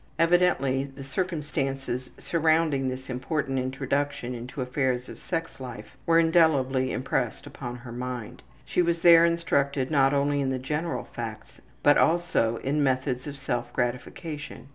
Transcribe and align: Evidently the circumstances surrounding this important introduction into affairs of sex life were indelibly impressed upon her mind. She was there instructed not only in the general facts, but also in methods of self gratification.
Evidently 0.17 0.85
the 0.85 1.03
circumstances 1.03 2.09
surrounding 2.17 2.89
this 2.89 3.07
important 3.07 3.59
introduction 3.59 4.33
into 4.33 4.59
affairs 4.63 5.07
of 5.07 5.19
sex 5.19 5.59
life 5.59 5.95
were 6.07 6.17
indelibly 6.17 6.91
impressed 6.91 7.45
upon 7.45 7.75
her 7.75 7.91
mind. 7.91 8.41
She 8.65 8.81
was 8.81 9.01
there 9.01 9.25
instructed 9.25 9.91
not 9.91 10.11
only 10.11 10.41
in 10.41 10.49
the 10.49 10.57
general 10.57 11.03
facts, 11.03 11.61
but 11.83 11.99
also 11.99 12.57
in 12.63 12.81
methods 12.81 13.27
of 13.27 13.37
self 13.37 13.71
gratification. 13.73 14.69